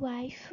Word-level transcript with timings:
wife 0.00 0.52